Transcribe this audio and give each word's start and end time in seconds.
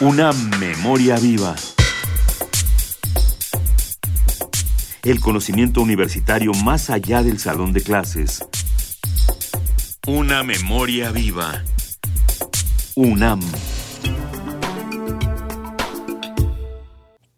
Una 0.00 0.32
memoria 0.32 1.16
viva. 1.18 1.56
El 5.02 5.18
conocimiento 5.18 5.82
universitario 5.82 6.52
más 6.52 6.88
allá 6.88 7.24
del 7.24 7.40
salón 7.40 7.72
de 7.72 7.80
clases. 7.80 8.46
Una 10.06 10.44
memoria 10.44 11.10
viva. 11.10 11.64
UNAM. 12.94 13.40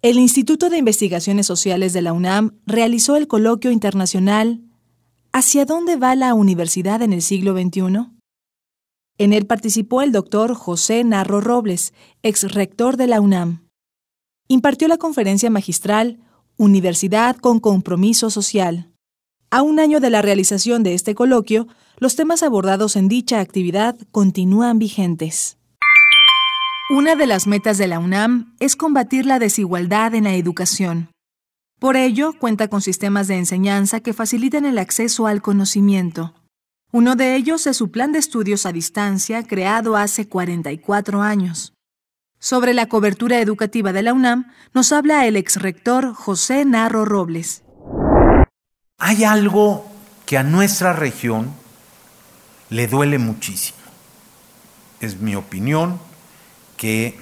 El 0.00 0.18
Instituto 0.18 0.70
de 0.70 0.78
Investigaciones 0.78 1.46
Sociales 1.46 1.92
de 1.92 2.00
la 2.00 2.14
UNAM 2.14 2.52
realizó 2.64 3.16
el 3.16 3.26
coloquio 3.26 3.70
internacional 3.70 4.62
¿Hacia 5.38 5.66
dónde 5.66 5.96
va 5.96 6.16
la 6.16 6.32
universidad 6.32 7.02
en 7.02 7.12
el 7.12 7.20
siglo 7.20 7.52
XXI? 7.52 8.15
En 9.18 9.32
él 9.32 9.46
participó 9.46 10.02
el 10.02 10.12
doctor 10.12 10.54
José 10.54 11.02
Narro 11.02 11.40
Robles, 11.40 11.94
ex 12.22 12.52
rector 12.52 12.96
de 12.96 13.06
la 13.06 13.20
UNAM. 13.20 13.66
Impartió 14.48 14.88
la 14.88 14.98
conferencia 14.98 15.50
magistral 15.50 16.18
Universidad 16.58 17.36
con 17.36 17.58
Compromiso 17.58 18.30
Social. 18.30 18.90
A 19.50 19.62
un 19.62 19.80
año 19.80 20.00
de 20.00 20.10
la 20.10 20.22
realización 20.22 20.82
de 20.82 20.94
este 20.94 21.14
coloquio, 21.14 21.66
los 21.98 22.14
temas 22.14 22.42
abordados 22.42 22.96
en 22.96 23.08
dicha 23.08 23.40
actividad 23.40 23.96
continúan 24.10 24.78
vigentes. 24.78 25.56
Una 26.90 27.16
de 27.16 27.26
las 27.26 27.46
metas 27.46 27.78
de 27.78 27.88
la 27.88 27.98
UNAM 27.98 28.54
es 28.60 28.76
combatir 28.76 29.26
la 29.26 29.38
desigualdad 29.38 30.14
en 30.14 30.24
la 30.24 30.34
educación. 30.34 31.10
Por 31.80 31.96
ello, 31.96 32.32
cuenta 32.38 32.68
con 32.68 32.80
sistemas 32.80 33.28
de 33.28 33.36
enseñanza 33.36 34.00
que 34.00 34.12
facilitan 34.12 34.64
el 34.64 34.78
acceso 34.78 35.26
al 35.26 35.42
conocimiento. 35.42 36.34
Uno 36.98 37.14
de 37.14 37.36
ellos 37.36 37.66
es 37.66 37.76
su 37.76 37.90
plan 37.90 38.12
de 38.12 38.18
estudios 38.18 38.64
a 38.64 38.72
distancia 38.72 39.46
creado 39.46 39.98
hace 39.98 40.28
44 40.28 41.20
años. 41.20 41.74
Sobre 42.38 42.72
la 42.72 42.88
cobertura 42.88 43.38
educativa 43.38 43.92
de 43.92 44.02
la 44.02 44.14
UNAM 44.14 44.50
nos 44.72 44.92
habla 44.92 45.26
el 45.26 45.36
exrector 45.36 46.14
José 46.14 46.64
Narro 46.64 47.04
Robles. 47.04 47.64
Hay 48.96 49.24
algo 49.24 49.86
que 50.24 50.38
a 50.38 50.42
nuestra 50.42 50.94
región 50.94 51.52
le 52.70 52.86
duele 52.86 53.18
muchísimo. 53.18 53.76
Es 55.00 55.20
mi 55.20 55.34
opinión 55.34 56.00
que 56.78 57.20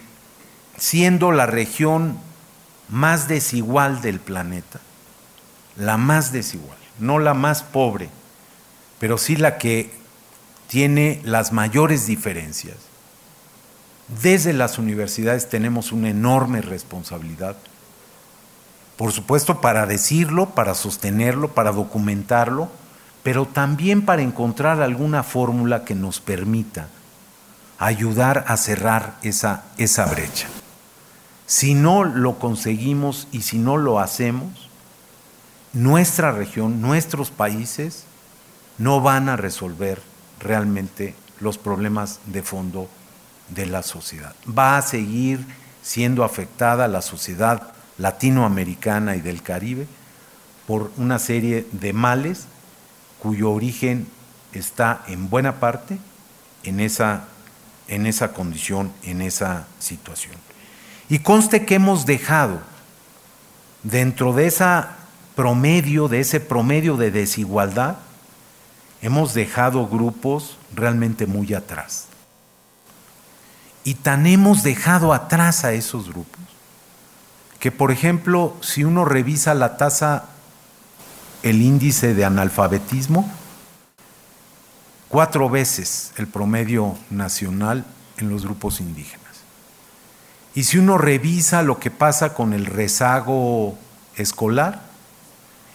siendo 0.77 1.33
la 1.33 1.47
región 1.47 2.16
más 2.88 3.27
desigual 3.27 4.03
del 4.03 4.20
planeta, 4.20 4.78
la 5.77 5.97
más 5.97 6.31
desigual, 6.31 6.78
no 7.00 7.19
la 7.19 7.34
más 7.34 7.64
pobre, 7.64 8.09
pero 8.98 9.19
sí 9.19 9.37
la 9.37 9.59
que 9.59 9.91
tiene 10.69 11.20
las 11.25 11.53
mayores 11.53 12.06
diferencias. 12.06 12.77
Desde 14.23 14.53
las 14.53 14.78
universidades 14.78 15.48
tenemos 15.48 15.92
una 15.92 16.11
enorme 16.11 16.61
responsabilidad, 16.61 17.56
por 18.97 19.12
supuesto 19.12 19.61
para 19.61 19.87
decirlo, 19.87 20.50
para 20.50 20.75
sostenerlo, 20.75 21.48
para 21.48 21.72
documentarlo, 21.72 22.69
pero 23.22 23.47
también 23.47 24.05
para 24.05 24.22
encontrar 24.22 24.83
alguna 24.83 25.22
fórmula 25.22 25.84
que 25.84 25.95
nos 25.95 26.20
permita 26.20 26.89
ayudar 27.78 28.45
a 28.47 28.56
cerrar 28.56 29.17
esa, 29.22 29.65
esa 29.78 30.06
brecha. 30.06 30.48
Si 31.47 31.75
no 31.75 32.05
lo 32.05 32.39
conseguimos 32.39 33.28
y 33.33 33.42
si 33.42 33.59
no 33.59 33.77
lo 33.77 33.98
hacemos, 33.98 34.69
nuestra 35.72 36.33
región, 36.33 36.81
nuestros 36.81 37.31
países, 37.31 38.05
no 38.78 39.00
van 39.00 39.28
a 39.28 39.36
resolver 39.36 40.00
realmente 40.41 41.14
los 41.41 41.58
problemas 41.58 42.20
de 42.27 42.42
fondo 42.42 42.89
de 43.48 43.66
la 43.66 43.83
sociedad. 43.83 44.34
Va 44.47 44.77
a 44.77 44.83
seguir 44.83 45.44
siendo 45.83 46.25
afectada 46.25 46.89
la 46.89 47.03
sociedad 47.03 47.75
latinoamericana 47.98 49.16
y 49.16 49.20
del 49.20 49.42
Caribe 49.42 49.86
por 50.66 50.91
una 50.97 51.19
serie 51.19 51.66
de 51.72 51.93
males 51.93 52.47
cuyo 53.21 53.50
origen 53.50 54.06
está 54.53 55.03
en 55.09 55.28
buena 55.28 55.60
parte 55.60 55.98
en 56.62 56.81
esa, 56.81 57.25
en 57.88 58.06
esa 58.06 58.32
condición, 58.32 58.93
en 59.03 59.21
esa 59.21 59.66
situación. 59.78 60.34
Y 61.09 61.19
conste 61.19 61.66
que 61.66 61.75
hemos 61.75 62.06
dejado 62.06 62.60
dentro 63.82 64.32
de 64.32 64.47
esa 64.47 64.97
promedio, 65.37 66.09
de 66.09 66.21
ese 66.21 66.41
promedio 66.41 66.97
de 66.97 67.10
desigualdad, 67.10 67.97
hemos 69.04 69.34
dejado 69.34 69.87
grupos 69.87 70.56
realmente 70.75 71.26
muy 71.26 71.53
atrás. 71.53 72.06
Y 73.84 73.97
tan 73.97 74.26
hemos 74.26 74.62
dejado 74.62 75.12
atrás 75.12 75.66
a 75.66 75.75
esos 75.75 76.09
grupos 76.09 76.41
que, 77.60 77.70
por 77.70 77.91
ejemplo, 77.91 78.56
si 78.62 78.82
uno 78.82 79.04
revisa 79.04 79.53
la 79.53 79.76
tasa, 79.76 80.25
el 81.42 81.60
índice 81.60 82.15
de 82.15 82.25
analfabetismo, 82.25 83.31
cuatro 85.10 85.50
veces 85.50 86.12
el 86.16 86.26
promedio 86.26 86.97
nacional 87.10 87.84
en 88.16 88.31
los 88.31 88.44
grupos 88.44 88.81
indígenas. 88.81 89.21
Y 90.54 90.65
si 90.65 90.78
uno 90.78 90.97
revisa 90.97 91.62
lo 91.62 91.78
que 91.78 91.91
pasa 91.91 92.32
con 92.32 92.54
el 92.54 92.65
rezago 92.65 93.76
escolar, 94.16 94.94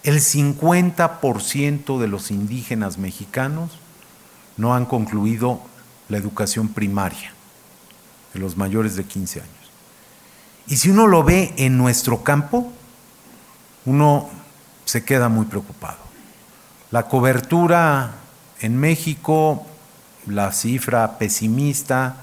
el 0.03 0.19
50% 0.19 1.99
de 1.99 2.07
los 2.07 2.31
indígenas 2.31 2.97
mexicanos 2.97 3.71
no 4.57 4.73
han 4.73 4.85
concluido 4.85 5.61
la 6.07 6.17
educación 6.17 6.69
primaria, 6.69 7.33
de 8.33 8.39
los 8.39 8.57
mayores 8.57 8.95
de 8.95 9.05
15 9.05 9.41
años. 9.41 9.53
Y 10.67 10.77
si 10.77 10.89
uno 10.89 11.07
lo 11.07 11.23
ve 11.23 11.53
en 11.57 11.77
nuestro 11.77 12.23
campo, 12.23 12.71
uno 13.85 14.29
se 14.85 15.03
queda 15.03 15.29
muy 15.29 15.45
preocupado. 15.45 15.97
La 16.91 17.07
cobertura 17.07 18.13
en 18.59 18.77
México, 18.77 19.65
la 20.27 20.51
cifra 20.51 21.17
pesimista 21.17 22.17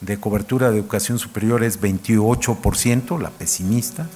de 0.00 0.18
cobertura 0.18 0.70
de 0.70 0.78
educación 0.78 1.18
superior 1.18 1.64
es 1.64 1.80
28%, 1.80 3.20
la 3.20 3.30
pesimista, 3.30 4.06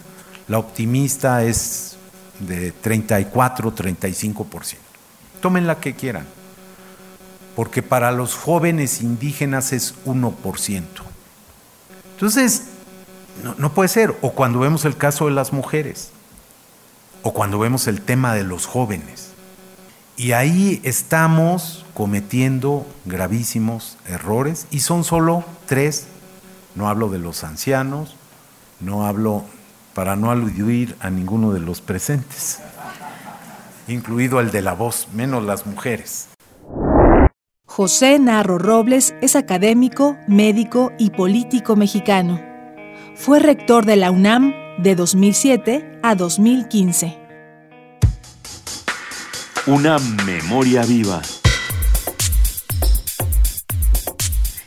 la 0.48 0.58
optimista 0.58 1.42
es 1.42 1.91
de 2.46 2.72
34, 2.72 3.74
35%. 3.74 4.76
Tomen 5.40 5.66
la 5.66 5.80
que 5.80 5.94
quieran, 5.94 6.26
porque 7.56 7.82
para 7.82 8.12
los 8.12 8.34
jóvenes 8.34 9.00
indígenas 9.00 9.72
es 9.72 9.94
1%. 10.04 10.84
Entonces, 12.14 12.64
no, 13.42 13.54
no 13.58 13.72
puede 13.72 13.88
ser. 13.88 14.16
O 14.22 14.32
cuando 14.32 14.60
vemos 14.60 14.84
el 14.84 14.96
caso 14.96 15.26
de 15.26 15.32
las 15.32 15.52
mujeres, 15.52 16.12
o 17.22 17.32
cuando 17.32 17.58
vemos 17.58 17.86
el 17.86 18.00
tema 18.00 18.34
de 18.34 18.44
los 18.44 18.66
jóvenes. 18.66 19.30
Y 20.16 20.32
ahí 20.32 20.80
estamos 20.84 21.84
cometiendo 21.94 22.86
gravísimos 23.04 23.96
errores 24.06 24.66
y 24.70 24.80
son 24.80 25.04
solo 25.04 25.44
tres. 25.66 26.06
No 26.74 26.88
hablo 26.88 27.08
de 27.08 27.18
los 27.18 27.44
ancianos, 27.44 28.16
no 28.80 29.06
hablo 29.06 29.44
para 29.94 30.16
no 30.16 30.30
aludir 30.30 30.96
a 31.00 31.10
ninguno 31.10 31.52
de 31.52 31.60
los 31.60 31.80
presentes, 31.80 32.60
incluido 33.88 34.40
el 34.40 34.50
de 34.50 34.62
la 34.62 34.72
voz, 34.72 35.08
menos 35.12 35.44
las 35.44 35.66
mujeres. 35.66 36.28
José 37.66 38.18
Narro 38.18 38.58
Robles 38.58 39.14
es 39.22 39.34
académico, 39.34 40.16
médico 40.28 40.92
y 40.98 41.10
político 41.10 41.76
mexicano. 41.76 42.40
Fue 43.14 43.38
rector 43.38 43.86
de 43.86 43.96
la 43.96 44.10
UNAM 44.10 44.52
de 44.78 44.94
2007 44.94 46.00
a 46.02 46.14
2015. 46.14 47.18
Una 49.66 49.98
memoria 50.26 50.84
viva. 50.84 51.22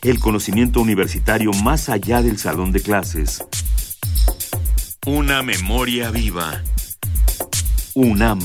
El 0.02 0.20
conocimiento 0.20 0.82
universitario 0.82 1.52
más 1.64 1.90
allá 1.90 2.22
del 2.22 2.38
salón 2.38 2.72
de 2.72 2.80
clases 2.80 3.44
una 5.06 5.44
memoria 5.44 6.10
viva. 6.10 6.62
UNAM. 7.94 8.40